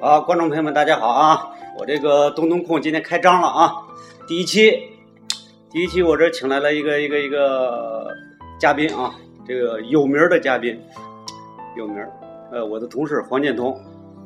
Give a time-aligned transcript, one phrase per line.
[0.00, 1.50] 啊，观众朋友们，大家好啊！
[1.76, 3.74] 我这个东东控今天开张了啊，
[4.28, 4.80] 第一期，
[5.72, 8.06] 第一期我这请来了一个一个一个
[8.60, 9.12] 嘉宾啊，
[9.44, 10.80] 这个有名的嘉宾，
[11.76, 12.12] 有名儿，
[12.52, 13.76] 呃，我的同事黄建通，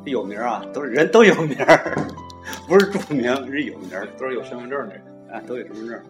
[0.04, 1.96] 有名儿啊，都是人都有名儿，
[2.68, 5.02] 不是著名，是有名儿，都是有身份证的人。
[5.32, 6.04] 啊，都有身份证啊。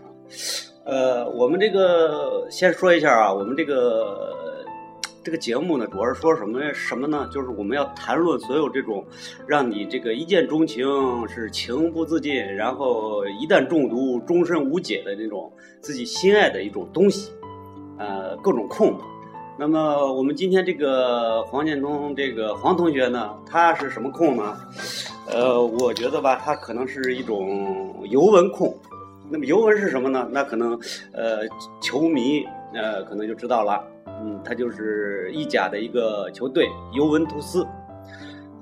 [0.87, 4.41] 呃，我们这个先说一下啊，我们这个
[5.25, 6.61] 这个节目呢，主要是说什么？
[6.75, 7.29] 什么呢？
[7.33, 9.05] 就是我们要谈论所有这种
[9.47, 10.85] 让你这个一见钟情
[11.29, 17.33] 是情不自禁，然后一旦中毒终身无解的那种自己心爱的一种东西，
[17.98, 18.98] 呃，各种控。
[19.57, 24.57] 那么我们今天这个黄建东这个黄同学呢，他是什么控呢？
[25.31, 28.77] 呃，我觉得吧，他可能是一种尤文控。
[29.31, 30.29] 那么尤文是什么呢？
[30.33, 30.77] 那可能
[31.12, 31.47] 呃，
[31.81, 33.84] 球迷呃可能就知道了。
[34.06, 37.67] 嗯，他就是意甲的一个球队尤文图斯。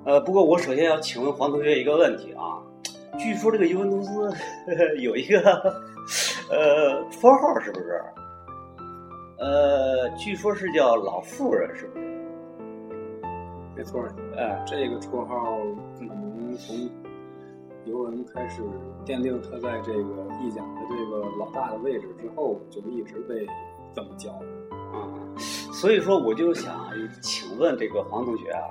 [0.05, 2.57] 呃，不过我首先要请问黄同学一个问题啊，
[3.19, 4.31] 据说这个尤文图斯
[5.03, 5.39] 有一个
[6.51, 8.01] 呃绰号，是不是？
[9.39, 12.07] 呃，据说是叫老妇人，是不是？
[13.77, 14.03] 没错，
[14.37, 15.59] 哎，这个绰号
[15.99, 16.89] 可能从
[17.87, 18.63] 尤文开始
[19.07, 20.01] 奠定他在这个
[20.43, 23.47] 意甲的这个老大的位置之后，就一直被
[23.95, 24.31] 这么教。
[24.93, 25.07] 啊，
[25.73, 26.91] 所以说我就想
[27.23, 28.63] 请问这个黄同学啊，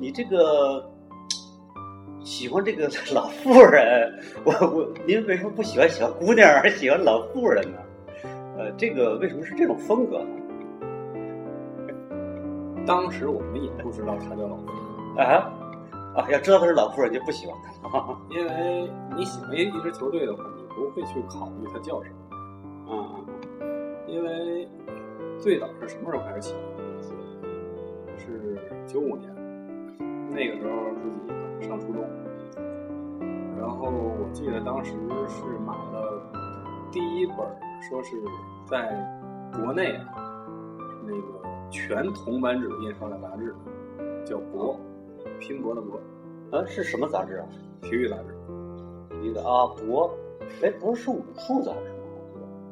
[0.00, 0.84] 你这个
[2.20, 7.78] 喜欢这个 老妇人，我我您为什么不喜欢小姑娘，而喜欢老妇人呢？
[8.58, 10.28] 呃，这个为什么是这种风格呢？
[12.86, 14.66] 当时我们也不知道他叫老妇
[15.16, 15.52] 人，啊
[16.16, 18.16] 啊，要知道他是老妇人就不喜欢他。
[18.30, 23.20] 因为你喜欢一支球队的话，你不会去考虑他叫什么，啊
[24.06, 24.68] 因为
[25.38, 27.14] 最早是什么时候开始喜欢尤文图斯？
[28.18, 28.56] 是
[28.86, 29.34] 九五年，
[30.30, 31.10] 那个时候自
[31.60, 32.04] 己上初中，
[33.58, 34.92] 然后我记得当时
[35.28, 36.22] 是买了
[36.90, 37.36] 第一本，
[37.82, 38.16] 说是
[38.64, 39.04] 在
[39.52, 40.46] 国内啊，
[41.04, 41.20] 那个
[41.70, 43.54] 全铜版纸印刷的杂志，
[44.24, 44.78] 叫《博》，
[45.38, 46.00] 拼搏的博，
[46.56, 47.46] 啊，是什么杂志啊？
[47.82, 48.36] 体育杂志，
[49.20, 50.16] 一个啊，博，
[50.62, 51.96] 哎，不是是武术杂志吗？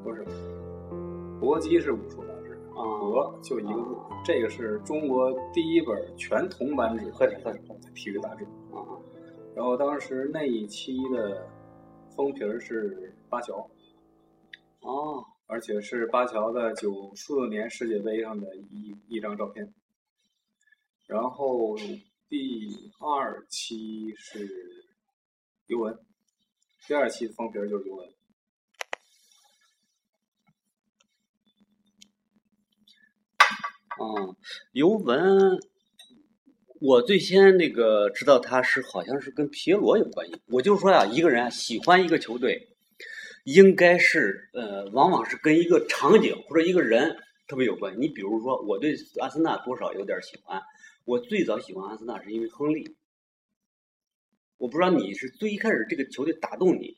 [0.02, 0.24] 不是，
[1.44, 3.94] 搏击是武术杂志，啊，博就一个字，
[4.24, 7.62] 这个是中国第一本全铜版纸喝点喝点
[7.94, 8.44] 体育杂志。
[8.72, 8.80] 啊
[9.54, 11.46] 然后当时那一期的
[12.16, 13.70] 封皮儿是巴乔，
[14.80, 19.72] 哦而且是巴乔在九四年世界杯上的一一张照片。
[21.06, 21.76] 然后
[22.28, 24.48] 第二期是
[25.66, 25.96] 尤文，
[26.88, 28.08] 第二期的封皮儿就是尤文。
[33.94, 34.36] 啊，
[34.72, 35.58] 尤文，
[36.80, 40.34] 我最先那个知道他是好像是跟皮耶罗有关系。
[40.46, 42.68] 我就说呀，一个人喜欢一个球队，
[43.44, 47.16] 应该是呃，往往是跟一个场景或者一个人
[47.46, 48.00] 特别有关系。
[48.00, 50.60] 你比如说，我对阿森纳多少有点喜欢。
[51.04, 52.96] 我最早喜欢阿森纳是因为亨利。
[54.56, 56.96] 我不知道你是最一开始这个球队打动你，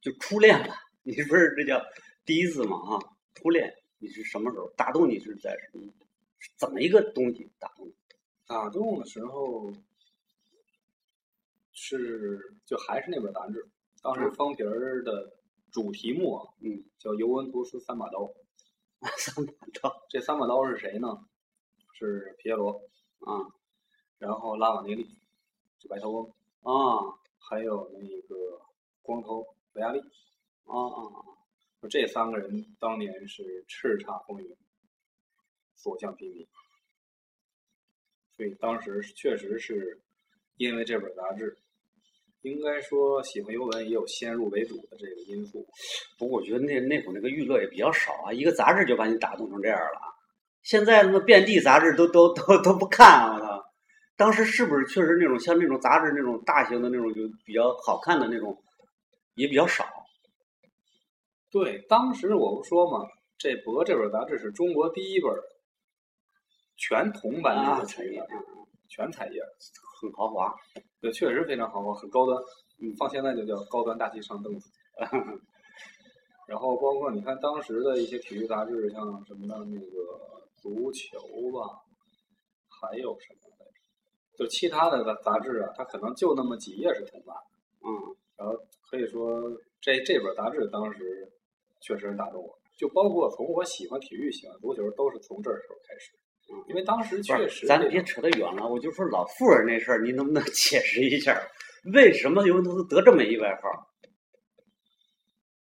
[0.00, 0.76] 就初恋吧？
[1.02, 1.84] 你不是这叫
[2.24, 2.76] 第一次嘛？
[2.76, 2.98] 啊，
[3.34, 5.18] 初恋，你是什么时候打动你？
[5.18, 5.92] 是在什么？
[6.38, 7.94] 是怎么一个东西打动你？
[8.46, 9.72] 打动的时候
[11.72, 13.68] 是就还是那本杂志，
[14.02, 15.36] 当时封皮儿的
[15.70, 18.32] 主题目啊，嗯，叫尤文图斯 三把刀。
[19.18, 21.26] 三把刀这三把刀是谁呢？
[21.92, 22.72] 是皮耶罗，
[23.20, 23.52] 啊
[24.18, 25.18] 然后拉瓦内利，
[25.78, 28.60] 就白头翁，啊还有那个
[29.02, 30.00] 光头维亚利，
[30.64, 31.02] 啊啊！
[31.14, 34.56] 啊这三个人当年是叱咤风云，
[35.76, 36.46] 所向披靡。
[38.36, 40.00] 所以当时确实是
[40.56, 41.56] 因为这本杂志，
[42.42, 45.66] 应该说喜欢尤文也有先入为主的这个因素。
[46.18, 50.00] 不过我觉得那那会儿那个娱乐也比较少啊，一个杂志就把你打动成这样了。
[50.62, 53.34] 现在他妈遍地杂志都都都都不看啊！
[53.34, 53.64] 我操！
[54.16, 58.60] 当时是不是确实那种像那种杂志那种大型的那种就比较好看的那种
[59.34, 59.86] 也比较少？
[61.50, 63.06] 对，当时我不说嘛，
[63.38, 65.30] 这《博》这本杂志是中国第一本
[66.76, 67.86] 全铜版啊，的
[68.88, 69.42] 全彩页，
[70.00, 70.54] 很豪华。
[71.00, 72.38] 对，确实非常豪华，很高端。
[72.78, 74.70] 嗯放现在就叫高端大气上档次。
[76.46, 81.18] 然后包括你看当时的一些体育杂志，像什么的那个足球
[81.50, 81.82] 吧，
[82.68, 83.72] 还有什么来着？
[84.38, 87.36] 就其他的杂杂志啊，它可能就那么几页是铜版，
[87.82, 88.54] 嗯然后
[88.90, 89.50] 可以说
[89.80, 91.32] 这这本杂志当时
[91.80, 92.58] 确实很打动我。
[92.76, 96.12] 就包括从我喜欢体育、喜欢足球，都是从这时候开始。
[96.68, 101.36] 因为当时确实，是咱别扯得远了，我就说老妇人那事儿，你能不能 解释一下，
[101.94, 103.88] 为什么尤文图斯得这么一外号？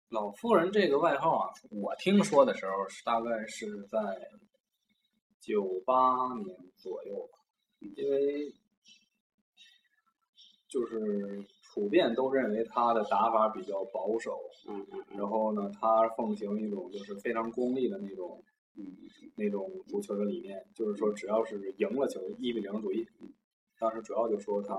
[0.10, 4.00] 老妇人这个外号啊，我听说的时候是大概是在
[5.42, 6.14] 九八
[6.46, 7.40] 年左右吧，
[7.80, 8.54] 因为
[10.70, 11.44] 就是
[11.74, 14.40] 普遍都认为他的打法比较保守，
[14.70, 14.86] 嗯
[15.18, 18.42] 然后呢，他奉行一种就是非常功利的那种
[18.78, 18.84] 嗯，
[19.36, 23.08] 那种足球的理念，就是说只要是赢了球，一比零主义。
[23.78, 24.74] 当时主要就说他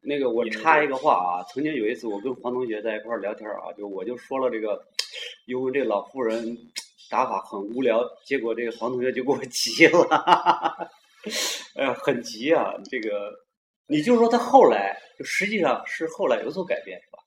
[0.00, 4.82] 那个我插一个话啊，曾经有一次我跟黄同学在一块儿聊天啊，就我就说了这个，
[5.46, 6.56] 因为这老妇人
[7.10, 10.00] 打法很无聊，结果这个黄同学就给我急了，
[11.76, 12.74] 哎呀，很急啊！
[12.90, 13.32] 这个，
[13.86, 17.18] 你就说他后来，就实际上是后来有所改变，是吧？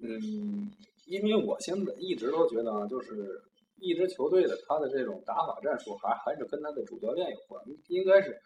[0.00, 0.70] 嗯，
[1.06, 3.42] 因为我现在一直都觉得啊，就是
[3.80, 8.40] 一支球队的他的这种打法战术还还是跟他的主教练有关，应该是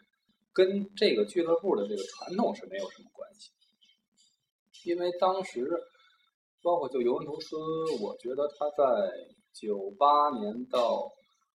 [0.52, 3.50] 跟这个俱乐部的这个传统是没有什么关系。
[4.84, 5.66] 因为当时
[6.62, 7.56] 包括就尤文图斯，
[8.02, 9.10] 我觉得他在
[9.52, 11.10] 九八年到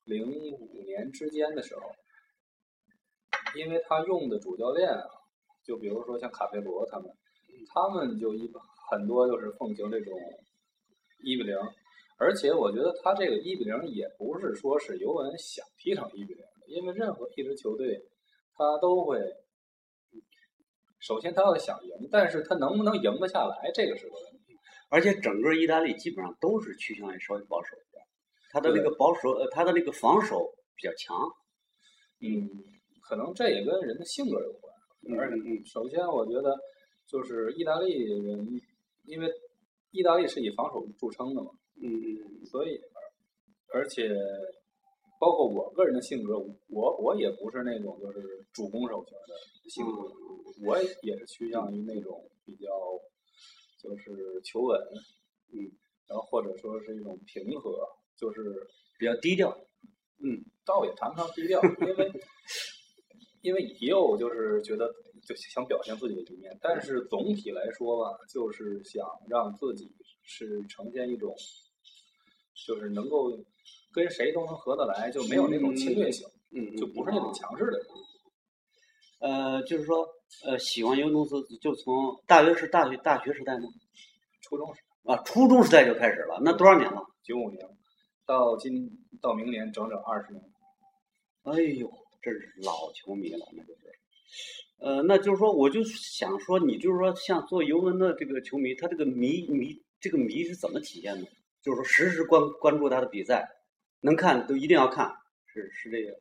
[0.06, 1.81] 零五年之间的时候，
[3.56, 5.03] 因为他用的主教练啊，
[5.65, 7.09] 就比如说像卡佩罗他们，
[7.74, 8.50] 他们就一
[8.89, 10.13] 很多就是奉行这种
[11.24, 11.57] 一比零，
[12.17, 18.01] 而且我觉得他这个一比零也不是说是尤文想踢成一比零的，因为任何一支球队
[18.53, 19.19] 他都会，
[20.99, 24.57] 首先他要想赢，但是他能不能赢得下来，这个是个问题。
[24.89, 28.03] 而且整个意大利基本上都是趋向于稍微保守一点，
[28.51, 31.15] 他的那个保守，呃，他的那个防守比较强。
[32.19, 32.49] 嗯，
[33.01, 34.73] 可能这也跟人的性格有关。
[35.09, 36.57] 嗯嗯首先，我觉得
[37.05, 38.47] 就是意大利人，
[39.03, 39.29] 因为
[39.91, 41.51] 意大利是以防守著称的嘛，
[41.81, 42.79] 嗯嗯所以
[43.74, 44.09] 而且
[45.19, 46.38] 包括我个人的性格，
[46.68, 50.13] 我我也不是那种就是主攻手型的性格，
[50.65, 52.69] 我也是趋向于那种比较
[53.81, 54.79] 就是求稳，
[55.53, 55.57] 嗯，
[56.07, 58.68] 然后或者说是一种平和，就是
[59.00, 59.57] 比较低调。
[60.19, 62.12] 嗯倒也谈不上低调，因为
[63.41, 64.91] 因为也有就是觉得
[65.27, 69.91] 就想表现自己的一面，但是总体来说吧，就是想让自己
[70.24, 71.35] 是呈现一种，
[72.65, 73.31] 就是能够
[73.94, 77.88] 跟谁都能合得来，就没有那种侵略性，嗯，就不是那种强势的人。
[79.19, 80.07] 呃，就是说，
[80.45, 81.94] 呃，喜欢尤文图斯就从
[82.27, 83.68] 大约是大学大学时代吗？
[84.42, 87.04] 初中时啊，初中时代就开始了，那多少年了？
[87.24, 87.68] 九五年
[88.25, 88.89] 到今
[89.21, 90.44] 到明年整整二十年，
[91.44, 93.81] 哎呦，真是老球迷了，那就是。
[94.80, 101.27] 呃，那就是说，我就想说，你就是说，像做尤文的这个球迷，他这个迷迷这个迷是怎么体现的？
[101.62, 103.57] 就是说，时时关关注他的比赛，
[104.01, 105.13] 能看都一定要看，
[105.45, 106.19] 是是这个，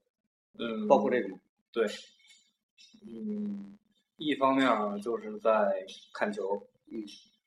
[0.58, 1.38] 嗯，包括这个吗？
[1.72, 1.86] 对，
[3.06, 3.78] 嗯，
[4.16, 4.68] 一方面
[5.00, 6.60] 就是在看球，
[6.90, 7.04] 嗯，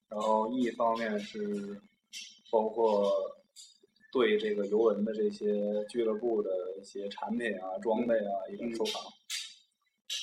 [0.08, 1.82] 然后一方面是
[2.52, 3.12] 包括
[4.12, 6.50] 对这个尤文的这些俱乐部的
[6.80, 9.02] 一些产品啊、装备啊一种收藏。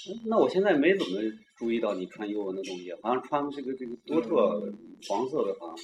[0.09, 1.21] 嗯那我现在没怎么
[1.57, 4.73] 注意到你穿尤文的东西，好像穿这个这个多特
[5.09, 5.77] 黄色的，好像。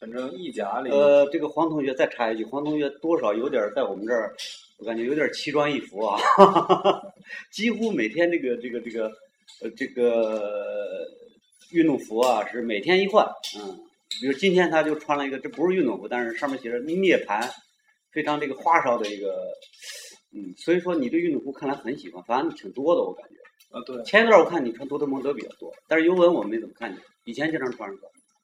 [0.00, 4.34] 反正意甲里，呃，这个黄同学再插一句，黄同学多少有点儿在我们这儿，
[4.78, 6.18] 我感觉有点奇装异服啊，
[7.52, 9.12] 几乎每天这个这个这个
[9.60, 11.06] 呃这个
[11.72, 13.26] 运动服啊是每天一换，
[13.58, 13.78] 嗯，
[14.18, 17.46] 比如今天他就穿了一个，这不是运动服，但是上面写着涅槃，
[18.10, 19.34] 非常这个花哨的一个，
[20.34, 23.34] 嗯，所以说你对运动服看来很喜欢，反正挺多的我感觉。
[23.70, 27.96] 啊对前一段我看你穿多特蒙德比较多，但是尤文我没怎么看见，以前经常穿着。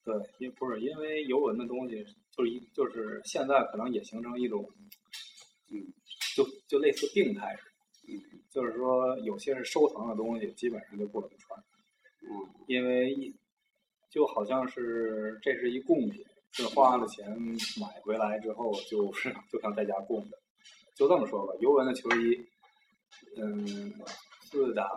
[0.07, 4.65] 对，因不是因为尤文的东西，就是一就是现在可能也形成一种，
[5.73, 5.83] 嗯，
[6.37, 11.59] 就就类似病态似的，嗯就是说有些是收藏的东西，基本上就不怎么穿。
[12.23, 12.29] 嗯
[12.69, 13.35] 因为一
[14.11, 17.29] 就好像是这是一贡品，是花了钱
[17.81, 20.39] 买回来之后，就是就像在家供的。
[20.95, 22.41] 就这么说吧，尤文的球衣，
[23.37, 23.93] 嗯，
[24.51, 24.89] 自打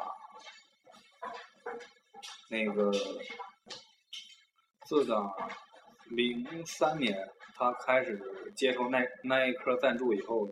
[2.50, 2.92] 那个
[4.89, 5.15] 自打
[6.10, 7.15] 零三年
[7.53, 8.19] 他开始
[8.55, 10.50] 接受耐耐克赞助以后，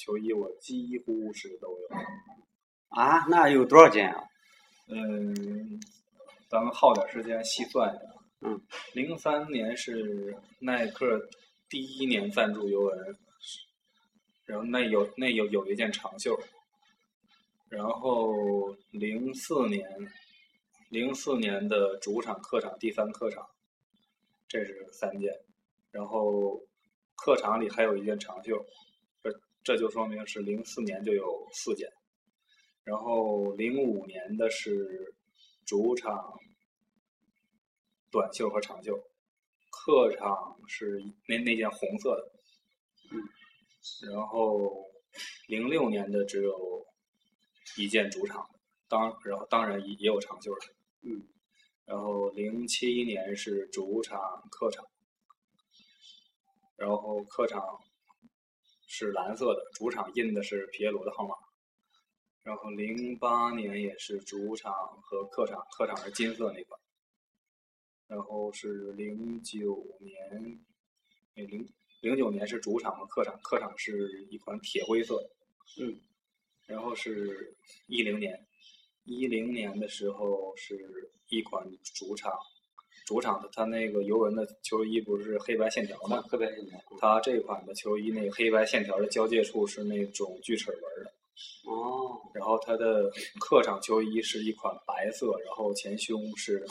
[0.00, 1.88] 球衣我几乎是都有。
[2.88, 4.24] 啊，那有多少件啊？
[4.88, 5.78] 嗯，
[6.48, 8.04] 咱们耗点时间细算一下。
[8.40, 8.58] 嗯，
[8.94, 11.20] 零三年是耐克
[11.68, 12.98] 第一年赞助尤文，
[14.46, 16.34] 然后那有那有有一件长袖，
[17.68, 18.32] 然后
[18.92, 19.86] 零四年，
[20.88, 23.46] 零四年的主场、客场第三客场，
[24.48, 25.32] 这是三件，
[25.90, 26.60] 然后
[27.16, 28.64] 客场里还有一件长袖，
[29.22, 29.30] 这
[29.62, 31.88] 这就说明是零四年就有四件。
[32.84, 35.14] 然后零五年的是
[35.64, 36.38] 主场
[38.10, 38.94] 短袖和长袖，
[39.70, 42.32] 客场是那那件红色的，
[43.10, 44.84] 嗯，然后
[45.48, 46.86] 零六年的只有
[47.78, 48.46] 一件主场，
[48.86, 50.66] 当然后当然也也有长袖的，
[51.02, 51.26] 嗯，
[51.86, 54.18] 然后零七年是主场
[54.50, 54.86] 客场，
[56.76, 57.62] 然后客场
[58.86, 61.34] 是蓝色的，主场印的是皮耶罗的号码。
[62.42, 64.72] 然后零八年也是主场
[65.02, 66.80] 和客场，客场是金色那款。
[68.06, 70.64] 然后是零九年，
[71.36, 71.66] 哎零
[72.02, 75.30] 零九年是主场和客场，客场是一款铁灰色。
[75.80, 76.00] 嗯。
[76.66, 77.56] 然后是
[77.88, 78.46] 一零年，
[79.04, 82.32] 一零年的时候是一款主场，
[83.06, 86.22] 主场的它那个尤文的球衣不是黑白线条吗？
[86.28, 86.78] 黑白线条。
[86.98, 91.12] 它这款的球衣那个黑白线条的交界处是那种锯齿纹的。
[91.70, 92.18] 哦。
[92.32, 96.64] 然后它的客场球衣是一款白色，然后前胸是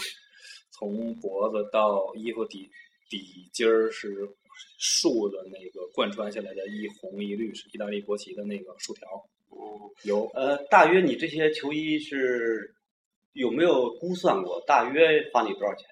[0.72, 2.70] 从脖子到衣服底
[3.10, 4.28] 底襟儿是
[4.80, 9.08] 竖的那个贯穿下来的一红一绿，是意大利国旗的那个竖条。
[9.55, 9.89] 哦。
[10.03, 12.75] 有呃，大约你这些球衣是
[13.33, 14.62] 有没有估算过？
[14.67, 15.88] 大约花你多少钱？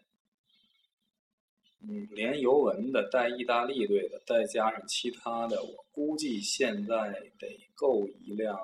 [1.83, 6.95] 嗯，连尤文的带意大利队的，再加上其他的，我估计现在
[7.39, 8.55] 得够一辆。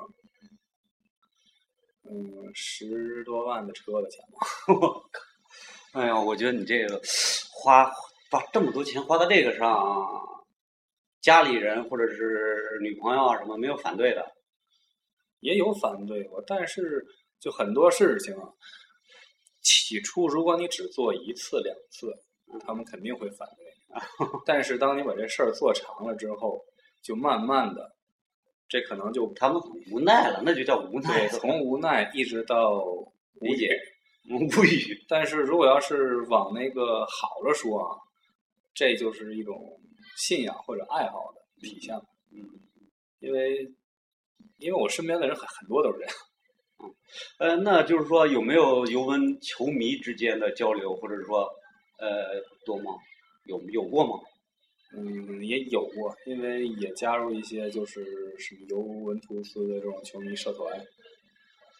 [2.09, 4.47] 嗯，十多万的车的钱吧。
[4.73, 5.99] 我靠！
[5.99, 7.01] 哎呀，我觉得你这个
[7.51, 7.91] 花
[8.29, 9.67] 把这么多钱花到这个上，
[11.21, 14.36] 家里人或者是女朋友啊什么没有反对的？
[15.39, 17.05] 也有反对过，但是
[17.39, 18.49] 就很多事情啊，
[19.61, 22.11] 起初如果你只做一次两次，
[22.65, 23.65] 他们肯定会反对。
[24.45, 26.63] 但是当你把这事儿做长了之后，
[27.03, 27.95] 就慢慢的。
[28.69, 31.25] 这可能就他们很无奈了，那就叫无奈。
[31.29, 32.83] 从无奈一直到
[33.39, 33.69] 理解，
[34.29, 35.05] 无语。
[35.07, 37.95] 但是如果要是往那个好了说啊，
[38.73, 39.79] 这就是一种
[40.17, 41.95] 信仰或者爱好的体现。
[42.33, 42.43] 嗯，
[43.19, 43.65] 因为
[44.59, 46.13] 因为我身边的人很很多都是这样。
[46.79, 46.93] 嗯，
[47.39, 51.47] 呃，那就是说有没有尤文球迷之间的交流，或者说
[51.99, 52.91] 呃多吗？
[53.45, 54.13] 有有过吗？
[54.95, 58.05] 嗯，也有过，因为也加入一些就是
[58.39, 60.81] 什么尤文图斯的这种球迷社团，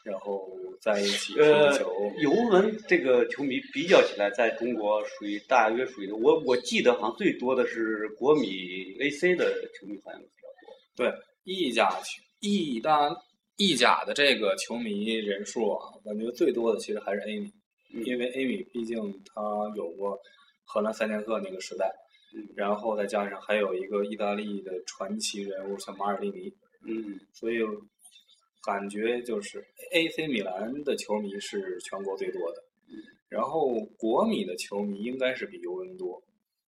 [0.03, 0.46] 然后
[0.81, 1.39] 在一起踢
[1.77, 1.89] 球。
[2.19, 11.05] 尤文这个球迷比较起来，在中国属于大约属于我我记得好像最多的是国米 AC 的球迷好像比较多。
[11.10, 11.13] 对，
[11.46, 13.10] 意甲球意大
[13.58, 17.51] 意甲的这个球迷人数啊，感觉最多的其实还是 A 米，
[18.06, 19.41] 因为 A 米毕竟他
[19.75, 20.20] 有过
[20.65, 21.91] 荷兰三剑客那个时代。
[22.56, 26.53] 然后再加上还有一个意大利的传奇人物，像马尔蒂尼，
[26.86, 27.58] 嗯，所以
[28.62, 32.62] 感觉就是 AC 米兰的球迷是全国最多的，
[33.29, 36.22] 然后国米的球迷应该是比尤文多，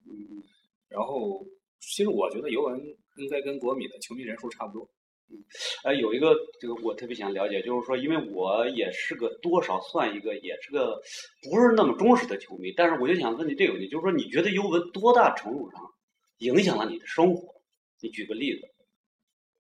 [0.07, 0.43] 嗯，
[0.89, 1.45] 然后
[1.81, 2.81] 其实我觉得尤文
[3.17, 4.89] 应该跟国米的球迷人数差不多。
[5.31, 10.99] 嗯，有一个这个我特别想了解，就是说，因为我也是个多少算一个，也是个
[11.43, 15.81] 不是那么忠实的球迷，但是我就想问你这个问题，就是说，你觉得尤文多大程度上
[16.39, 17.55] 影响了你的生活？
[18.01, 18.63] 你举个例子，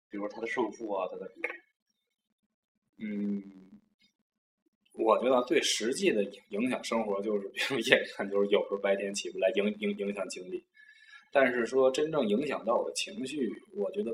[0.09, 1.49] 比如说他的胜负啊，他的什么？
[2.99, 3.43] 嗯，
[4.93, 10.63] 我觉得最实际的影响生活就是，比如夜看就是有时候白天起不来，影影影响精力。
[11.33, 14.11] 但是说真正影响到我的情绪，我觉得，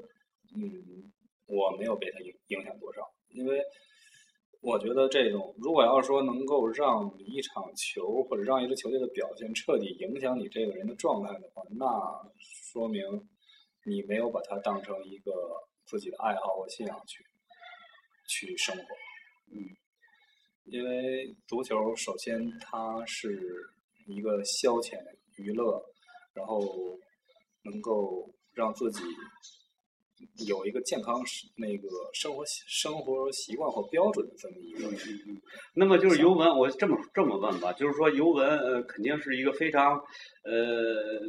[0.57, 1.11] 嗯。
[1.45, 3.61] 我没有被他影影响多少，因为
[4.61, 11.85] 我觉得这种如果要说能够让一场球或者让一支球队的表现彻底影响你这个人的状态的话，那
[12.39, 13.03] 说明
[13.85, 15.31] 你没有把它当成一个
[15.85, 17.25] 自己的爱好或信仰去
[18.29, 18.83] 去生活。
[19.51, 19.59] 嗯，
[20.63, 23.37] 因为足球首先它是
[24.07, 24.97] 一个消遣
[25.35, 25.83] 娱乐，
[26.33, 26.61] 然后
[27.63, 29.01] 能够让自己。
[30.47, 31.21] 有一个健康
[31.55, 34.89] 那个生活生活习惯或标准的这么一个，
[35.73, 39.95] 那么就是尤文，我这么这么问吧，就是说尤文呃肯定是一个非常
[40.43, 41.21] 呃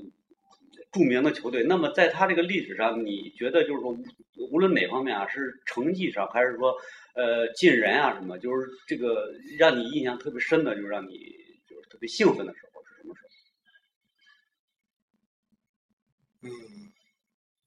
[0.93, 1.63] 著名的球队。
[1.63, 3.97] 那么在他这个历史上，你觉得就是说
[4.51, 6.75] 无论哪方面啊，是成绩上还是说
[7.15, 11.19] 呃进人啊什么，就是这个让你印象特别深的，就是让你
[11.69, 13.29] 就是特别兴奋的时候是什么时候？
[16.43, 16.93] 嗯，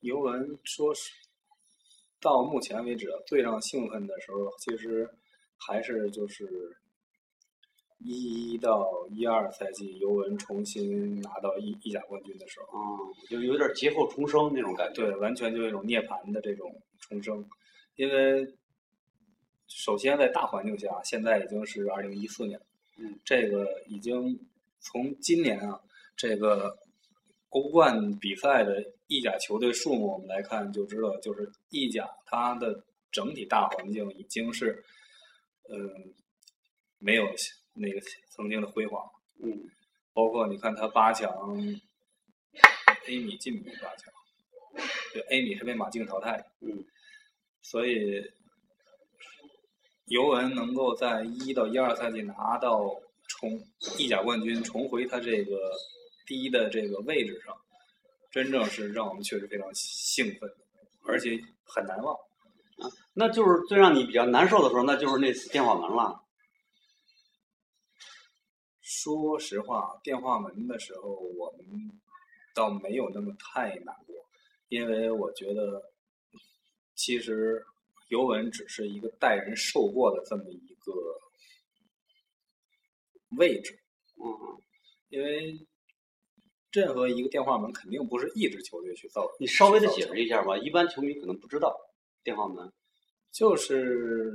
[0.01, 1.11] 尤文说是。
[2.19, 5.07] 到目前为止，最让兴奋的时候，其实
[5.55, 6.75] 还是就是
[7.99, 12.83] 一一到一二赛季尤文重新拿到意意甲冠军的时候，啊，
[13.29, 15.03] 就有点劫后重生那种感觉。
[15.03, 17.47] 对，完全就一种涅槃的这种重生，
[17.97, 18.51] 因为
[19.67, 22.59] 首先在大环境下，现在已经是二零一四年，
[22.97, 24.39] 嗯，这个已经
[24.79, 25.79] 从今年啊，
[26.15, 26.75] 这个
[27.49, 34.83] 欧冠比赛的意甲球队数目我们来看就知道，就是意甲它的整体大环境已经是，
[35.69, 36.13] 嗯，
[36.99, 37.25] 没有
[37.73, 37.99] 那个
[38.31, 39.09] 曾经的辉煌，
[39.41, 39.57] 嗯，
[40.13, 41.31] 包括你看他八强
[43.07, 44.13] ，A 米进不八强，
[45.13, 46.83] 就，A 米是被马竞淘汰，嗯，
[47.61, 48.21] 所以
[50.07, 52.93] 尤文能够在一到一二赛季拿到
[53.27, 53.57] 重
[53.97, 55.71] 意甲冠军，重回他这个
[56.27, 57.57] 第一的这个位置上，
[58.29, 60.53] 真正是让我们确实非常兴奋，
[61.05, 62.13] 而且很难忘。
[62.13, 66.21] 啊那就是最让你比较难受的时候，那就是那次电话门了。
[68.81, 71.99] 说实话，电话门的时候，我们
[72.53, 74.15] 倒没有那么太难过，
[74.69, 75.91] 因为我觉得
[76.93, 77.65] 其实
[78.09, 80.93] 尤文只是一个带人受过的这么一个
[83.37, 83.79] 位置，
[84.23, 84.61] 嗯，
[85.09, 85.59] 因为
[86.77, 89.33] 任何一个电话门肯定不是一支球队去造的。
[89.39, 91.75] 你稍微的解释一下吧，一般球迷可能不知道
[92.23, 92.71] 电话门。
[93.31, 94.31] 就是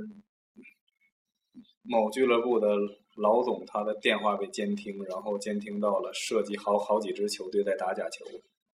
[1.83, 2.67] 某俱乐部的
[3.15, 8.25] 老总他的电话被监听，然后监听到了涉及好好几支球队在打假球，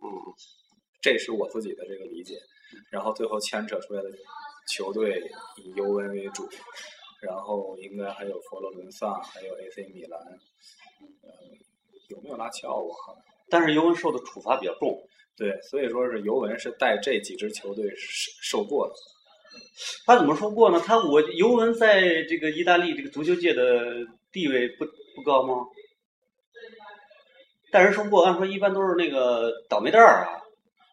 [0.02, 0.10] 嗯，
[1.00, 2.40] 这是我自己的这个理解。
[2.90, 4.10] 然后最后牵扯出来的
[4.68, 5.22] 球队
[5.64, 6.50] 以尤文为主，
[7.22, 10.20] 然后应该还有佛罗伦萨，还有 AC 米兰，
[11.22, 11.30] 呃，
[12.10, 13.16] 有没有拉齐奥我看
[13.50, 14.98] 但是尤文受的处罚比较重。
[15.36, 18.94] 对，所以说是尤文是带这几支球队受受过的。
[20.06, 20.80] 他怎么说过呢？
[20.86, 23.84] 他我尤文在这个意大利这个足球界的
[24.32, 25.64] 地位不不高吗？
[27.72, 30.42] 带人受过，按说一般都是那个倒霉蛋儿啊。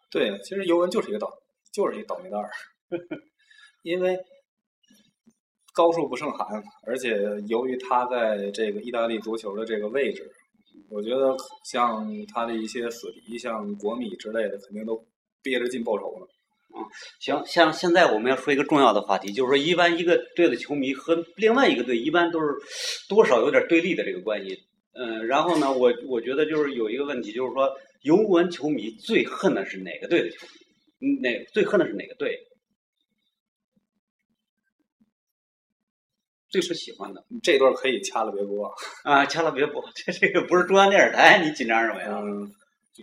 [0.09, 1.29] 对，其实尤文就是一个倒，
[1.73, 2.49] 就是一个倒霉蛋儿，
[3.83, 4.17] 因为
[5.73, 6.47] 高处不胜寒，
[6.85, 10.31] 而且由于他在这个意大利足球的这个位置，
[10.89, 15.03] 我觉得像他的一些死敌，像国米之类的，肯定都
[15.43, 16.25] 憋着劲报仇呢。
[16.77, 16.83] 啊
[17.19, 22.47] 行，像现在我们要说一个重要的话题，就是说，一般一个队的球迷和另外一个队一般都是
[23.09, 24.57] 多少有点对立的这个关系。
[24.93, 27.69] 嗯，然后呢，我我觉得就是有一个问题，就是说，
[28.03, 30.53] 尤文球迷最恨的是哪个队的球迷？
[30.99, 32.35] 嗯哪最恨的是哪个队？
[36.49, 38.71] 最是喜欢的这段可以掐了别播。
[39.03, 42.21] 啊，掐了别播，这这个不是中央电视台，你紧张什么呀？
[42.21, 42.51] 嗯，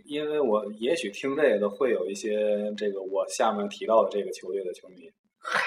[0.07, 5.11] 因为我也许听这个的会有一些这个我下面提到的这个球队的球迷。
[5.38, 5.61] 嗨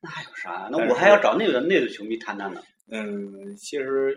[0.00, 0.68] 那还有啥？
[0.70, 2.62] 那我还要找那个那个球迷谈谈呢。
[2.90, 4.16] 嗯，其实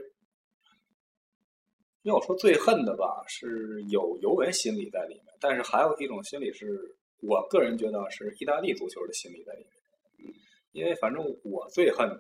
[2.04, 10.34] 要说最恨的吧，是有尤文心理在里面，但是还有一种心理是我个人觉得是意大利足球的心理在里面。
[10.74, 12.20] 因为反正我最恨的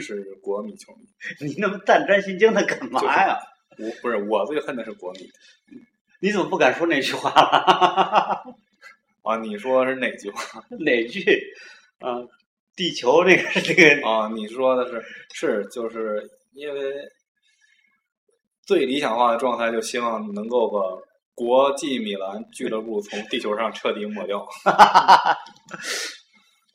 [0.00, 1.04] 是国米球迷，
[1.46, 3.38] 你那么胆战心惊的干嘛呀？
[3.78, 5.20] 我不是我最恨的是国米
[6.20, 8.42] 你怎么不敢说那句话了？
[9.24, 9.36] 啊！
[9.38, 11.22] 你说是哪句话 哪句？
[12.00, 12.18] 啊，
[12.76, 14.28] 地球这个是这个啊？
[14.34, 15.02] 你说的是
[15.34, 16.92] 是就是因为
[18.64, 20.78] 最理想化的状态，就希望能够把
[21.34, 24.46] 国际米兰俱乐部从地球上彻底抹掉。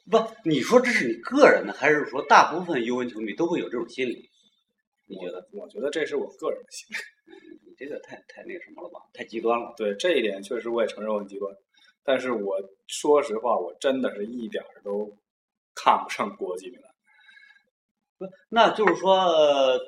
[0.09, 0.17] 不？
[0.43, 4.29] 你说这是你个人的，还是说大部分尤文球迷都会有这种心理？
[5.05, 5.47] 你觉得？
[5.51, 5.63] 我？
[5.63, 6.95] 我觉得这是我个人的心理。
[7.67, 8.99] 你这个太太那什么了吧？
[9.13, 9.73] 太极端了。
[9.77, 11.53] 对这一点，确实我也承认我很极端。
[12.03, 15.17] 但是我说实话，我真的是一点儿都
[15.75, 16.91] 看不上国际米兰。
[18.17, 19.79] 不，那就是说，呃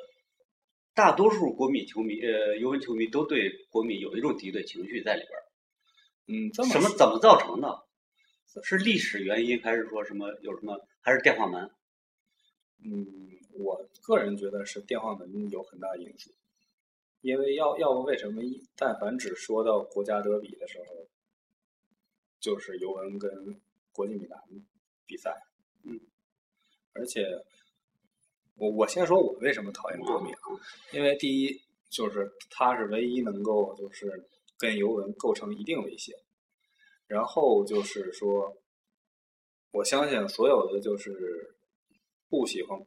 [0.94, 5.44] 大多数国米球迷，呃，尤文球迷都对国米有一种敌对情绪在里边儿。
[6.28, 7.86] 嗯，这么什么怎么造成的？
[8.64, 10.80] 是历史原因，还是说什么有什么？
[11.02, 11.70] 还是电话门？
[12.84, 13.06] 嗯，
[13.54, 16.32] 我个人觉得是电话门有很大因素，
[17.22, 21.08] 因为要要不为什么一但凡只说到国家德比的时候，
[22.40, 23.60] 就是尤文跟
[23.92, 24.42] 国际米兰
[25.06, 25.36] 比赛，
[25.84, 26.00] 嗯，
[26.94, 27.26] 而且
[28.56, 30.40] 我我先说我为什么讨厌国米啊，
[30.94, 34.26] 因为第一就是他是唯一能够就是
[34.58, 36.14] 跟尤文构成一定威胁，
[37.10, 38.56] 然后就是说，
[39.72, 41.12] 我相信所有的就是
[42.30, 42.80] 不喜欢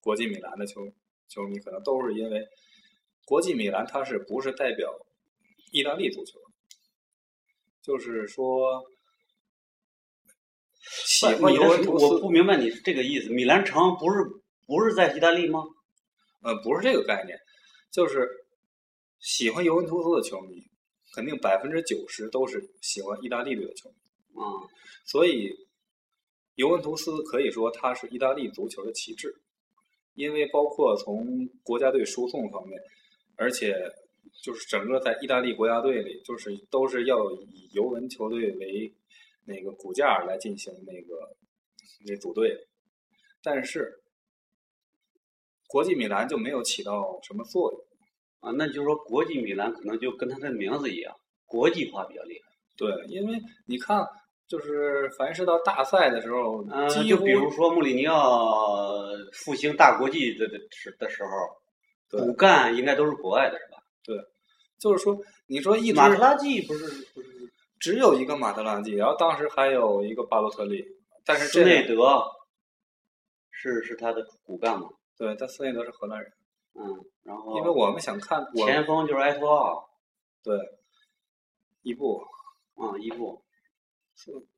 [0.00, 0.80] 国际米兰的球
[1.28, 2.46] 球迷，可能都是因为
[3.24, 4.88] 国际米兰它是不是代表
[5.72, 6.38] 意大利足球？
[7.82, 8.84] 就是说，
[11.08, 13.30] 喜欢尤文图斯我不明白你这个意思。
[13.30, 14.18] 米兰城不是
[14.64, 15.64] 不是在意大利吗？
[16.42, 17.36] 呃，不是这个概念，
[17.90, 18.28] 就是
[19.18, 20.62] 喜欢尤文图斯的球迷，
[21.12, 23.96] 肯定百分之九十都是喜欢意大利队的球迷。
[24.40, 24.44] 啊、
[25.04, 25.50] 所以，
[26.54, 29.34] 尤文图斯可以说它是意大利足球的旗帜，
[30.14, 32.80] 因为包括从国家队输送方面，
[33.36, 33.74] 而且
[34.42, 38.94] 就是整个在意大利国家队里，就是都是要以尤文球队为
[39.44, 41.36] 那个骨架来进行那个
[42.06, 42.56] 那组队，
[43.42, 44.00] 但是
[45.66, 47.89] 国际米兰就没有起到什么作用。
[48.40, 51.14] 啊，那就是说国际米兰可能就跟它的名字一样，
[51.46, 52.50] 国际化比较厉害。
[52.76, 54.06] 对，因为你看，
[54.48, 63.78] 就是凡是到大赛的时候，嗯、就比如说穆里尼奥复兴大国际的的时的时候，骨干应该都是国外的，是吧？
[64.02, 64.16] 对
[64.78, 67.28] 就是说，你说一马特拉季不是不是
[67.78, 70.82] 只有一个马特拉季，然后当时还有一个巴洛特利，
[71.24, 72.22] 但是斯这内德
[73.50, 74.88] 是是他的骨干嘛？
[75.18, 76.32] 对，但斯内德是荷兰人，
[76.74, 79.90] 嗯，然后因为我们想看我前锋就是埃托奥，
[80.42, 80.56] 对
[81.82, 82.22] 伊布，
[82.74, 83.42] 啊、伊布，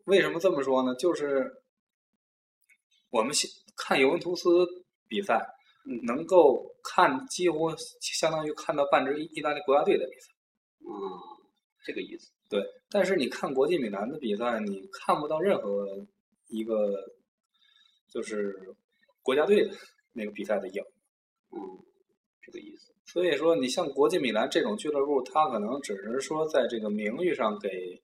[0.05, 0.95] 为什么这么说呢？
[0.97, 1.63] 就是
[3.11, 4.49] 我们喜看尤文图斯
[5.09, 5.41] 比赛，
[5.87, 7.71] 嗯能够看几乎
[8.01, 10.33] 相当于看到半支意意大利国家队的比赛。
[10.81, 10.93] 啊、
[11.85, 12.33] 这个意思。
[12.49, 15.87] 对，但是你看国际米兰的比赛，你看不到任何
[16.49, 16.93] 一个
[18.09, 18.77] 就是
[19.23, 19.75] 国家队的
[20.13, 20.83] 那个比赛的影。
[21.51, 21.59] 嗯，
[22.43, 22.93] 这个意思。
[23.05, 28.03] 所以说，你像国际米兰这种俱乐部，它可能只是说在这个名誉上给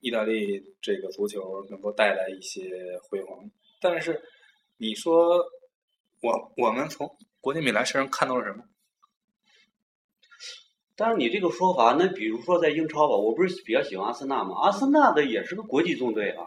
[0.00, 2.70] 意大利这个足球能够带来一些
[3.02, 3.38] 辉煌，
[3.80, 4.20] 但是
[4.76, 5.38] 你说
[6.20, 8.64] 我我们从国际米兰身上看到了什么？
[10.94, 14.56] 但是你这个说法，那比如说在英超吧，我不是比较喜欢阿森纳吗？
[14.60, 16.46] 阿森纳的也是个国际纵队啊，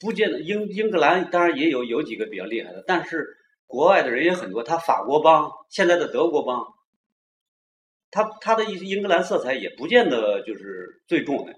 [0.00, 4.62] 不见得英英格兰当然也有有几个比较厉害的，但是国外的人也很多。
[4.62, 6.64] 他法国帮，现在的德国帮，
[8.10, 11.54] 他他的一些英格兰色彩也不见得就是最重的。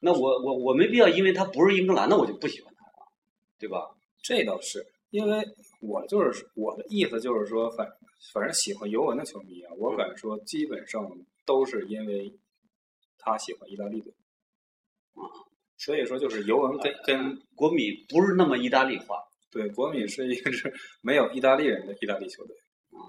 [0.00, 3.08] 那我我我没必要因为他不是英格兰的我就不喜欢他了，
[3.58, 3.88] 对吧？
[4.22, 5.44] 这倒是，因为
[5.80, 7.88] 我就是我的意思就是说，反
[8.32, 11.08] 反正喜欢尤文的球迷啊，我敢说基本上
[11.44, 12.32] 都是因为
[13.18, 14.12] 他喜欢意大利队
[15.14, 15.22] 啊，
[15.76, 22.56] 所以说就是尤文跟跟国米不是那么意大利化，对国米是一支没有意大利人的意大利球队。
[22.90, 23.00] 啊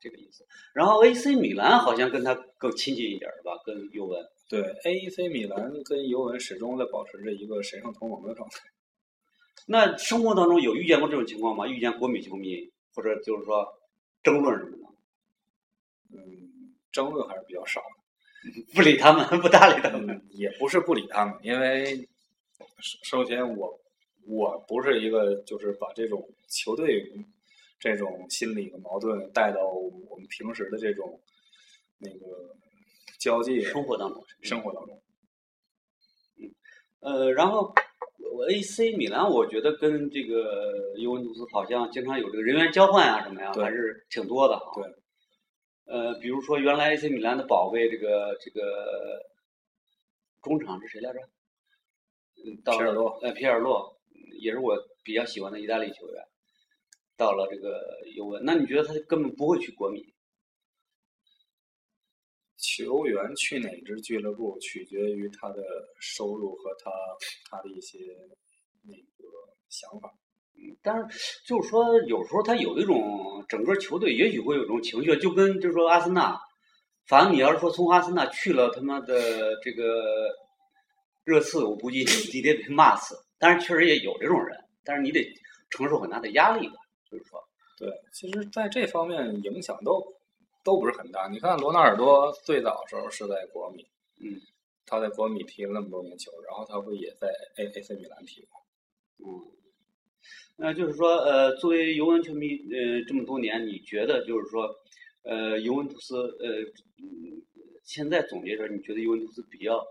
[0.00, 0.46] 这个意思。
[0.72, 4.24] 然后 AC 米兰好像跟他更亲近一点儿吧，跟尤文。
[4.48, 5.28] 对，A.C.
[5.28, 8.58] 米兰跟尤文始终在保持着一个神圣同盟的状态。
[9.68, 11.68] 那生活当中有遇见过这种情况吗？
[11.68, 12.56] 遇见国米球迷，
[12.94, 13.64] 或者就是说
[14.24, 14.70] 争论什么
[16.10, 18.64] 的，嗯，争论还是比较少的。
[18.74, 20.08] 不理他们，不搭理他们。
[20.08, 21.94] 嗯，也不是不理他们，因为
[22.58, 23.78] 首首先我
[24.30, 27.12] 我不是一个就是把这种球队
[27.80, 31.20] 这种心理的矛盾带到我们平时的这种
[31.98, 32.54] 那个
[33.18, 35.02] 交际生活当中，生活当中。
[37.00, 37.74] 呃，然后
[38.32, 44.72] 我 AC 米兰，我觉得跟这个尤文图斯好像经常有这个人员交换啊什么呀，还是挺多的哈。
[44.76, 44.94] 对。
[45.86, 49.22] 呃，比如说原来 AC 米兰的宝贝，这个这个
[50.40, 51.18] 中场是谁来着？
[52.44, 53.99] 嗯，到皮尔洛呃，皮尔洛
[54.40, 56.22] 也是我比较喜欢的意大利球员，
[57.16, 57.80] 到了这个
[58.16, 60.02] 尤文，那你觉得他根本不会去国米？
[62.56, 65.62] 球员去哪支俱乐部取决于他的
[65.98, 66.90] 收入和他
[67.50, 67.98] 他的一些
[68.82, 69.24] 那个
[69.70, 70.12] 想法。
[70.54, 76.38] 嗯但是就是说，有时候他有一种整个球队也许会有一种情绪，就跟就是说阿森纳，
[77.06, 80.28] 反正你要是说从阿森纳去了他妈的这个
[81.24, 82.00] 热刺，我估计
[82.34, 83.14] 你得被骂死。
[83.40, 85.26] 但是确实也有这种人，但是你得
[85.70, 86.74] 承受很大的压力吧，
[87.10, 87.42] 就是说，
[87.76, 90.00] 对，其实在这方面影响都
[90.62, 91.26] 都不是很大。
[91.28, 93.84] 你看罗纳尔多最早的时候是在国米，
[94.20, 94.38] 嗯
[94.86, 98.48] 他在国米踢了那么多年球，然后他不也在 A A C 米兰踢吗？
[99.18, 99.50] 嗯。
[100.62, 104.68] 那就是说，呃，作为尤文球迷，呃，这么多年，你觉得就是说，
[105.22, 106.60] 呃，尤文图斯，呃，
[106.98, 107.40] 嗯
[107.82, 109.82] 现在总结着，你觉得尤文图斯比较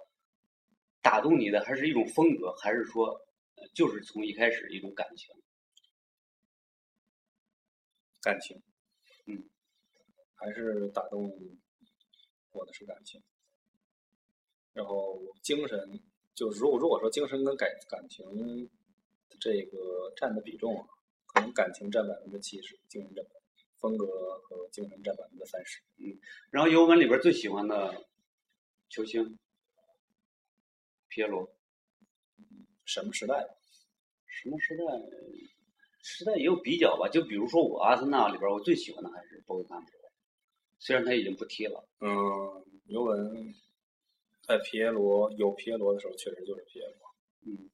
[1.02, 3.20] 打动你的，还是一种风格，还是说，呃
[3.74, 5.36] 就是从一开始一种感情？
[8.22, 8.62] 感情，
[9.28, 9.50] 嗯，
[10.36, 11.32] 还是打动
[12.52, 13.22] 我的是感情。
[14.74, 16.02] 然后精神，
[16.36, 18.70] 就如果如果说精神跟感感情
[19.40, 20.88] 这个占的比重啊，
[21.28, 23.26] 可能感情占百分之七十，精神占
[23.78, 24.06] 风格
[24.40, 25.82] 和精神占百分之三十。
[25.98, 26.20] 嗯
[26.52, 28.06] 然后尤文里边最喜欢的
[28.90, 29.40] 球星
[31.08, 31.50] 皮耶罗，
[32.90, 33.48] 什么时代？
[34.26, 34.84] 什么时代？
[36.02, 39.92] 时代也有比较吧，就比如说我阿森纳里边，我最喜欢的还是博格坎普，
[40.80, 41.88] 虽然他已经不踢了。
[42.00, 42.10] 嗯，
[42.88, 43.54] 尤文
[44.42, 47.16] 在皮耶罗有皮耶罗的时候，确实就是皮耶罗。
[47.46, 47.70] 嗯，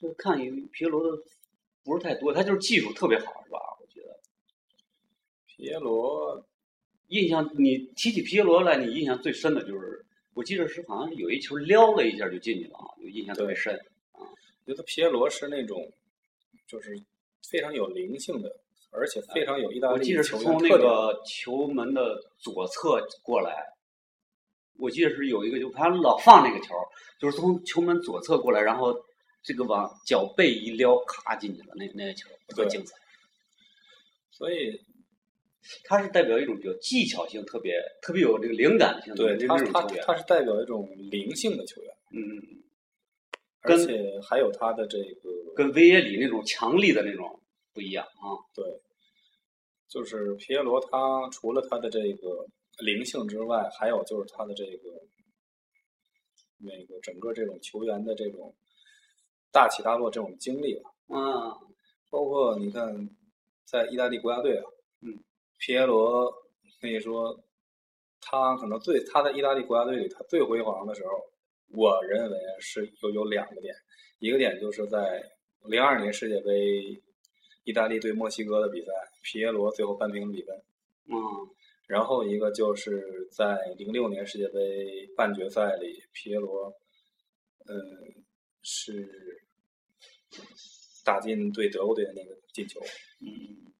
[0.00, 1.22] 我看有皮耶罗的
[1.84, 3.58] 不是太多，他就是技术特别好，是吧？
[3.78, 4.18] 我觉得
[5.44, 6.46] 皮耶罗
[7.08, 13.78] 印象你提起皮耶罗来，你印象最深的就是，我记得是好像是有一球撩了一下就进去了啊，就印象特别深。
[14.66, 15.80] 觉得皮耶罗是那种
[16.66, 16.90] 就是
[17.48, 18.50] 非常有灵性的，
[18.90, 20.76] 而且非常有意大利我记得是从那。
[20.76, 23.54] 个球门的左侧过来，
[24.78, 26.74] 我记得是有一个，就他老放那个球，
[27.20, 28.94] 就是从球门左侧过来，然后
[29.42, 32.94] 这个往脚背一撩，咔进去了，那那个球特精彩。
[34.32, 34.78] 所以
[35.84, 39.96] 他是代表一种比较技巧性特别特别有这个灵感性的这对他他。
[40.02, 42.62] 他是代表一种灵性的球员，嗯嗯，
[43.62, 47.40] 而跟且还有他的这个跟维耶里那种强力的那种
[47.72, 48.38] 不一样啊。
[48.54, 48.64] 对，
[49.88, 52.46] 就是皮耶罗，他除了他的这个
[52.78, 54.90] 灵性之外，还有就是他的这个
[56.58, 58.54] 那个整个这种球员的这种
[59.50, 60.90] 大起大落这种经历吧。
[61.08, 61.52] 嗯
[62.08, 63.10] 包括你看，
[63.64, 64.64] 在意大利国家队啊，
[65.02, 65.18] 嗯，
[65.58, 66.32] 皮耶罗
[66.80, 67.38] 可以说，
[68.20, 71.10] 他可能最他在意大利国家队里他最辉煌的时候，
[71.72, 73.74] 我认为是有有两个点，
[74.18, 75.22] 一个点就是在
[75.68, 77.02] 零二年世界杯
[77.64, 80.56] 意大利对墨西哥的比赛，皮耶罗最后扳平比分，
[81.08, 81.16] 嗯
[81.86, 86.72] 然后一个就是在零六年世界杯半决赛里，皮耶罗，
[87.68, 87.76] 嗯，
[88.62, 89.08] 是
[91.04, 92.80] 打进对德国队的那个进球。
[93.20, 93.72] 嗯，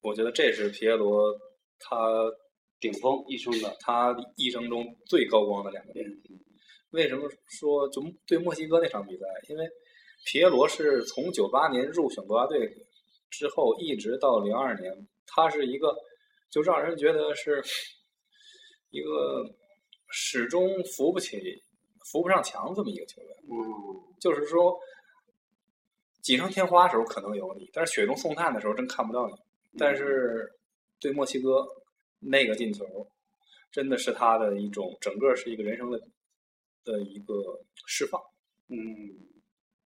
[0.00, 1.34] 我觉得这是皮耶罗
[1.78, 1.96] 他
[2.80, 3.76] 顶峰一生的。
[3.80, 6.06] 他一生中最高光的两个点。
[6.06, 6.43] 嗯
[6.94, 9.24] 为什么说就对墨西哥那场比赛？
[9.48, 9.68] 因为
[10.24, 12.72] 皮耶罗是从九八年入选国家队
[13.30, 14.90] 之后，一直到零二年，
[15.26, 15.94] 他是一个
[16.50, 17.62] 就让人觉得是
[18.90, 19.44] 一个
[20.08, 21.40] 始终扶不起、
[22.10, 23.30] 扶不上墙这么一个球员。
[23.50, 23.58] 嗯
[24.20, 24.74] 就是说，
[26.22, 29.34] 锦上添花的时候可能有你，但是雪中送炭的时候真看不到你。
[29.76, 30.48] 但是
[31.00, 31.66] 对墨西哥
[32.20, 32.86] 那个进球，
[33.72, 36.00] 真的是他的一种整个是一个人生的
[36.84, 38.20] 的一个释放。
[38.68, 38.78] 嗯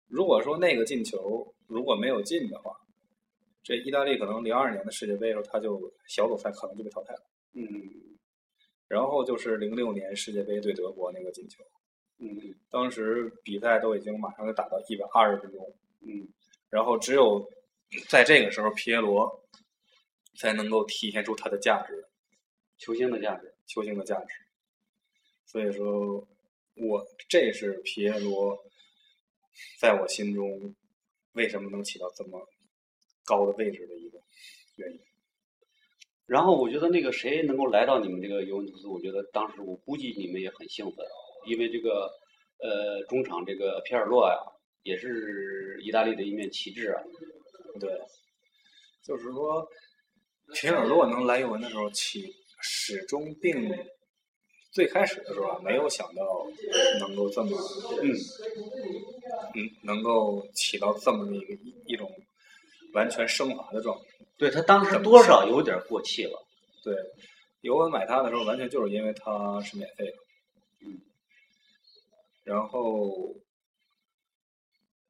[0.08, 2.76] 如果说那个进球如果没有进的话，
[3.64, 7.22] 这意大利可能零二年的世界杯的时候他就小组赛可能就被淘汰了。
[7.54, 7.66] 嗯
[8.88, 11.64] 然后就是零六年世界杯对德国那个进球，
[12.20, 16.28] 嗯当时比赛都已经马上就打到一百二十分钟，嗯
[16.70, 17.50] 然后只有
[18.08, 19.44] 在这个时候，皮耶罗
[20.36, 22.06] 才能够体现出他的价值，
[22.78, 23.54] 球星的价值。
[23.66, 24.34] 球星的价值。
[25.46, 26.26] 所以说，
[26.80, 28.58] 我这是皮耶罗
[29.80, 30.76] 在我心中
[31.34, 32.40] 为什么能起到这么
[33.26, 34.20] 高的位置的一个
[34.76, 35.00] 原因。
[36.26, 41.06] 然后我觉得那个谁能够来到你们这个尤文图斯，我觉得当时我估计你们也很兴奋，
[41.48, 42.12] 因为这个
[42.60, 44.38] 呃中场这个皮尔洛呀，
[44.84, 47.02] 也是意大利的一面旗帜啊。
[47.80, 47.90] 对，
[49.06, 49.66] 就是说，
[50.54, 52.30] 皮尔洛能来尤文的时候起，
[52.62, 53.70] 始终并
[54.78, 56.46] 最开始的时候啊，没有想到
[57.00, 57.58] 能够这么
[58.00, 58.14] 嗯
[59.56, 62.08] 嗯，能够起到这么的一个一一种
[62.94, 64.06] 完全升华的状态。
[64.38, 66.46] 对他当时多少有点过气了。
[66.84, 66.94] 对，
[67.62, 70.14] 尤文买他的时候，完全就是因为他是免费的。
[70.86, 71.02] 嗯。
[72.44, 73.34] 然后，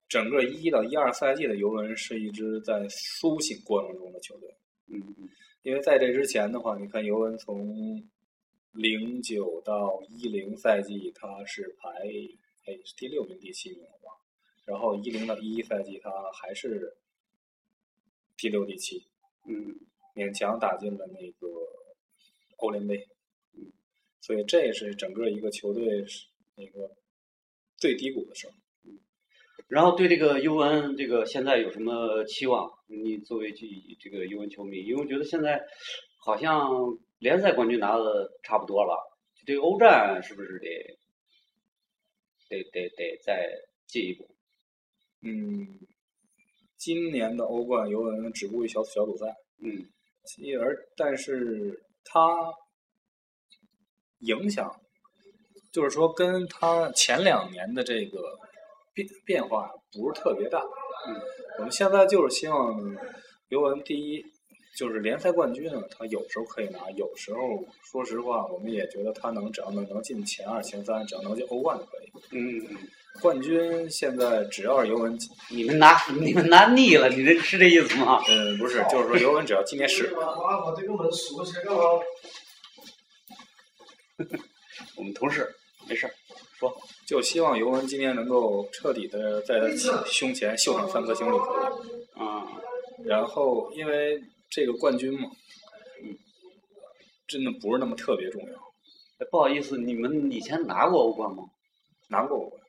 [0.07, 4.49] 整个一到一二赛季的尤文是一支在苏醒过程中的球队。
[4.87, 5.27] 嗯嗯
[5.63, 7.75] 因为在这之前的话，你看尤文从
[8.77, 11.89] 零九到一零赛季，他是排
[12.65, 14.13] 哎是第六名、第七名吧，
[14.65, 16.95] 然后一零到一一赛季，他还是
[18.37, 19.03] 第六、第七，
[19.45, 19.75] 嗯
[20.13, 21.47] 勉强打进了那个
[22.57, 23.07] 欧联杯，
[23.53, 23.71] 嗯，
[24.21, 26.05] 所以这也是整个一个球队
[26.55, 26.91] 那个
[27.77, 28.53] 最低谷的时候。
[29.67, 32.71] 然后对这个尤文这个现在有什么期望？
[32.87, 33.67] 你作为这
[33.99, 35.61] 这个尤文球迷，因为我觉得现在
[36.27, 36.69] 好像
[37.19, 40.99] 联赛冠军拿的差不多了，这个欧战是不是得
[42.49, 43.49] 得得得再
[43.87, 44.27] 进一步？
[45.21, 45.79] 嗯，
[46.75, 49.25] 今年的欧冠尤文止步于小小组赛，
[49.63, 49.87] 嗯
[50.25, 52.53] 其而但是他
[54.19, 54.69] 影响，
[55.71, 58.37] 就是说跟他前两年的这个
[58.93, 60.59] 变变化不是特别大。
[60.59, 61.15] 嗯，
[61.59, 62.75] 我们现在就是希望
[63.47, 64.25] 尤文第一
[64.77, 72.11] 就是联赛冠军呢，他有时候可以拿，有时候说实话，我们也觉得他能只要能能进前二、前三，只要能进欧冠就可以。
[72.31, 72.63] 嗯，
[73.19, 75.17] 冠军现在只要是尤文，
[75.49, 78.21] 你们拿你们拿腻了，你这是这意思吗？
[78.29, 81.81] 嗯，不是，就是说尤文只要今年是，我这个门锁起来干嘛？
[84.95, 85.49] 我们同事
[85.89, 86.13] 没事儿
[86.59, 86.71] 说。
[87.07, 89.67] 就希望尤文今年能够彻底的在他
[90.05, 93.05] 胸前绣上三颗星就可以。
[93.05, 95.29] 然后因为这个冠军嘛，
[96.03, 96.15] 嗯
[97.27, 98.55] 真的不是那么特别重要。
[99.19, 101.43] 哎不好意思，你们以前拿过欧冠吗？
[102.09, 102.61] 拿过欧冠，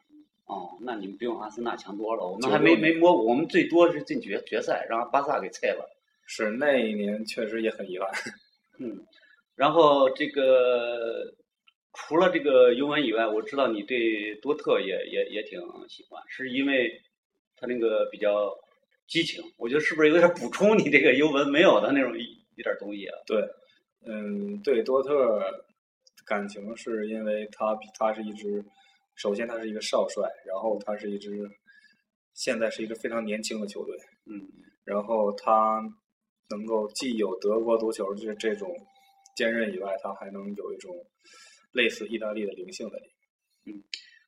[0.47, 2.27] 哦，那你们比我们阿森纳强多了。
[2.27, 5.89] 我们还没没摸过，我们最多是进决决赛，让巴萨给菜了。
[6.27, 8.11] 是那一年确实也很遗憾。
[8.81, 8.99] 嗯，
[9.55, 11.33] 然后这个
[11.95, 17.01] 除了这个尤文以外，我知道你对多特也也也挺喜欢，是因为
[17.57, 18.53] 他那个比较
[19.09, 19.43] 激情。
[19.57, 22.23] 我觉得是不是有点补充你这个尤文没有的那种一
[22.57, 23.19] 一点东西啊？
[23.27, 23.43] 对，
[24.07, 25.41] 嗯，对多特
[26.27, 28.65] 感情是因为他他是一支，
[29.17, 31.31] 首先他是一个少帅，然后他是一支
[32.35, 34.47] 现在是一个非常年轻的球队，嗯
[34.85, 35.83] 然后他
[36.51, 38.71] 能够既有德国足球这这种
[39.37, 40.95] 坚韧以外，他还能有一种
[41.73, 43.05] 类似意大利的灵性在里
[43.65, 43.83] 面。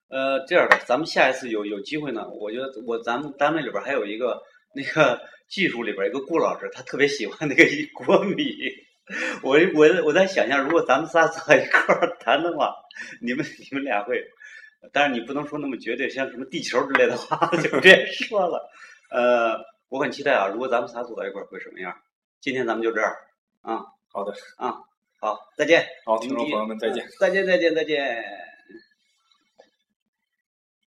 [0.09, 4.43] 呃，这样的，咱们下一次有有机会呢，我觉得我咱们单位里边还有一个
[4.75, 8.45] 那个技术里边一个顾老师，他特别喜欢那个一锅米。
[9.43, 12.75] 我我我在想象，如果咱们仨坐一块儿谈的话，
[13.21, 14.23] 你们你们俩会，
[14.93, 18.71] 但是你不能说那么绝对，像什么地球之类的话 就别说了。
[19.11, 21.93] 呃，我很期待啊，如果咱们仨坐到一块儿会什么样？
[22.41, 23.13] 今天咱们就这样
[23.63, 24.75] 啊好的，啊，
[25.21, 25.87] 好，再见。
[26.07, 27.05] 好，听众朋友们再见。
[27.19, 28.50] 再见，再见，再见。